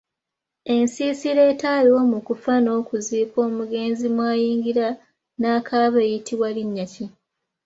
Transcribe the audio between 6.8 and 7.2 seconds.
ki?.